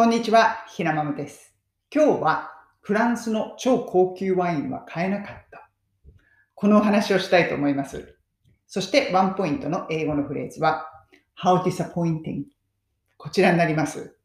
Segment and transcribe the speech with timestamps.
[0.00, 1.54] こんにちは、ひなまむです。
[1.94, 5.68] 今日はフランスの超高級ワインは買えなかった。
[6.54, 8.16] このお話をしたいと思います。
[8.66, 10.86] そしてワンポイントの英語のフレーズは
[11.38, 12.44] How disappointing
[13.18, 14.16] こちらになります。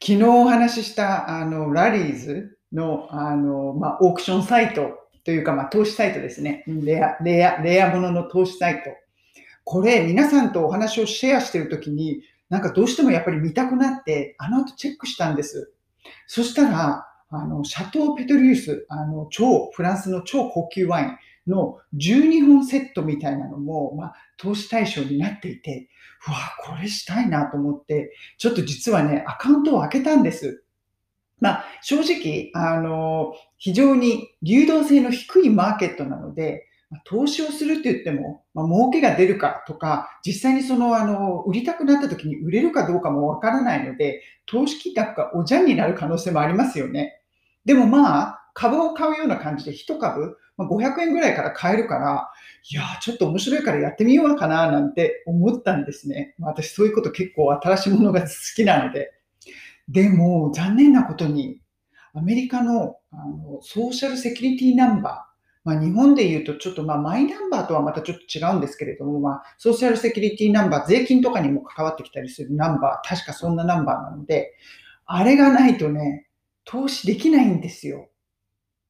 [0.00, 4.90] 昨日お話ししたあのラリーズのあの、まあ、オークションサイト
[5.24, 6.62] というか、まあ、投資サイトですね。
[6.68, 8.90] レア、レア、レアものの投資サイト。
[9.64, 15.72] これ皆さんとお話をシェアしているときになんかどうしてもやっぱり見たくなって、あの後チェックしたんです。
[16.26, 25.90] そしたら、あの、シャトー・ペトリウス、あの、超、フランスの超高級ワインの12本セットみたいなのも、まあ、投資対象になっていて、
[26.26, 30.64] うわ、これしたいなと思って、ちょっと実はね、アカウントを開けたんです。
[31.40, 36.66] まあ、正直、あの、非常に流動性の低いマーケットなので、
[37.04, 47.20] 投資をするって言っても、まあ、儲けが出るかとか、実際にその、あの、売りたくなった時に売れるかどうかもわからないので、投資金額がおじゃんになる可能性もありますよね。
[47.64, 52.30] でもまあ、株を買うような感じで1株、まあ、500円ぐらいから買えるから、
[52.70, 56.34] いやーちょっと面白いからやってみようかななんて思ったんですね。
[56.38, 59.12] ま私そういうこと結構新しいものが好きなので。
[59.88, 61.60] でも、残念なことに、
[62.14, 65.37] アメリカのあのソーシャルセキュリティナンバー、
[65.68, 74.54] まあ、日本で言うとちょっとまあマイナンバーとはまたちょっと違うんですけれども、まあ、ソーシャルセキュリティナンバー、税金とかにも関わってきたりするナンバー、確かそんなナンバーなので、
[75.04, 76.26] あれがないとね、
[76.64, 78.08] 投資できないんですよ。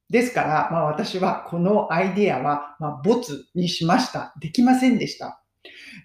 [0.09, 4.33] ですから、まあ私はこのアイデアは、まあ、ボツにしました。
[4.41, 5.42] できませんでした。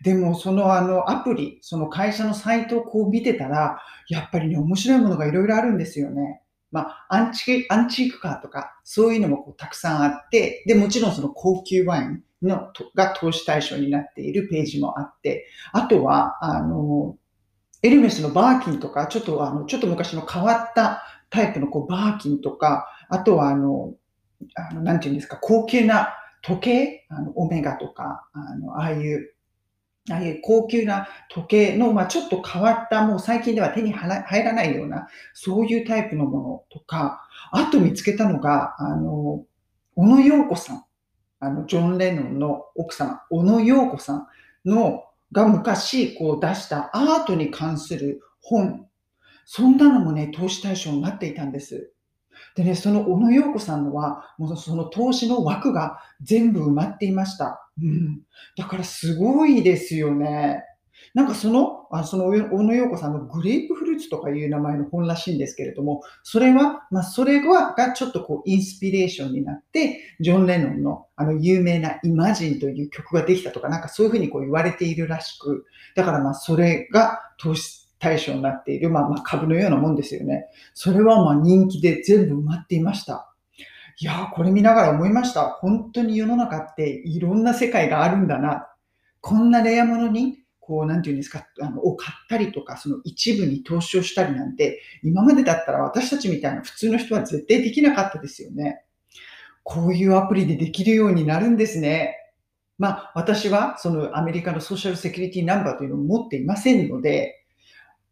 [0.03, 6.42] でも、そのあのアプリ、その会社のサイトをこう見てたら、やっぱりね、面白いものがいろいろあるんですよね。
[6.73, 17.15] まあ、アンチアンチークカーとか、そういうのもこうたくさんあって、で、もちろんその高級ワインのが投資対象になっているページもあって、あとは、あの、
[17.83, 23.93] エルメスのバーキンとか、ちょっとあの、ちょっと昔の変わったタイプのこうバーキンとか、あとはあの、
[24.55, 29.32] あのなんていうんですか、高級な時計、あのオメガとか、あの、ああいう
[30.11, 39.45] あい高級な時計の、まあ、ちょっと変わった、もう最近では手に入らないような、そういうタイプのものとか、あと見つけたのが、あの、
[39.95, 40.85] 小野洋子さん。
[41.39, 44.27] あの、ジョン・レノンの奥様、小野洋子さん
[44.65, 48.87] の、が昔、こう出したアートに関する本。
[49.45, 51.91] そんなのもね、投資対象になっていたんです。
[52.55, 57.62] でね、その小野洋子さんのは、もうその投資の枠が全部埋まっていました。
[57.81, 58.21] うん。
[58.57, 60.63] だからすごいですよね。
[61.13, 80.45] なんかその、あその小野洋子さんのグレープフルーツとかいう名前の本らしいんですけれども、それは、まあそれがちょっとこうインスピレーションになって、ジョン・レノンのあの有名なイマジンという曲ができたとか、なんかそういうふうにこう言われているらしく、だからまあそれが投資対象になっている、まあ、まあ株のようなもんですよね。
[80.73, 83.32] それはまあ人気で全部埋まっていました。
[83.99, 85.49] いやー、これ見ながら思いました。
[85.49, 88.67] 本当に世の中っていろんな世界があるんだな。
[89.21, 98.83] こんなレアものに、こう、なんていうんですか、あの、を買ったりとか、その一部に投資をしたりなんて、今までだったら私たちみたいな普通の人は絶対できなかったですよね。
[99.63, 102.17] こういうアプリでできるようになるんですね。
[102.77, 107.45] まあ、私はそのアメリカのソーシャルセキュリティナンバーというのを持っていませんので、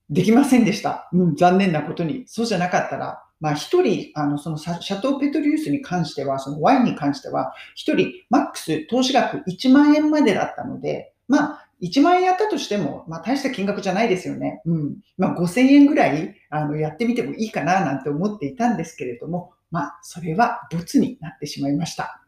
[0.09, 1.09] できませんでした。
[1.14, 2.25] うん、残念なことに。
[2.28, 14.62] そうじゃなかったら、まあ一人、あの、そのシャトーペトリウスに関しては、そのワインに関しては、一人、マックス投資額1万円までだったので、まあ、1万円やったとしても、まあ大した金額じゃないですよね。
[14.66, 14.97] うん。
[15.18, 22.22] まあ5000円ぐらい、あの、やってみてもいいかななんて思っていたんですけれども、まあ、それはボツになってしまいました。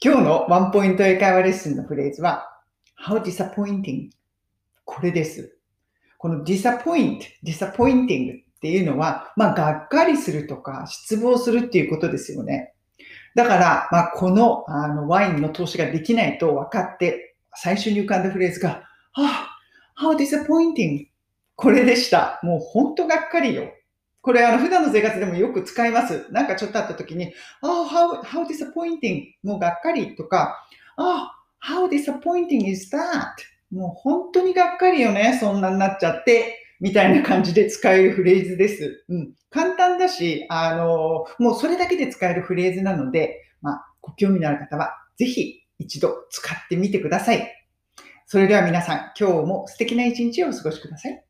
[0.00, 2.44] 今日のワンポイント英会話レッスンのフレーズは、
[3.02, 4.10] How disappointing
[4.84, 5.56] これです。
[6.18, 12.72] この disappoint, disappointing っていうのは、まあ、がっかりするとか、失望するっていうことですよね。
[13.34, 18.84] だから、まあ、このあのワインの投資ができないと分かって、最初に浮かんだフレーズが、
[19.14, 19.48] あ、
[19.98, 21.06] how disappointing
[21.56, 22.38] これでした。
[22.42, 23.72] もう本当がっかりよ。
[24.20, 26.26] これ、あの、普段の生活でもよく使います。
[26.30, 27.32] なんかちょっとあった時に、
[27.62, 30.66] oh, how, how disappointing もうがっかりとか、
[30.98, 31.28] oh,
[31.62, 33.32] how disappointing is that?
[33.70, 39.04] もう本当にがっかりよね、そんなになっちゃって、みたいな感じで使えるフレーズです。
[39.08, 39.32] うん。
[39.50, 47.52] 簡単だし、あの、もうそれだけで使えるフレーズなので、まあ、ご興味のある方は、ぜひ一度使ってみてください。
[48.26, 51.25] それでは皆さん、今日も素敵な一日をお過ごしください。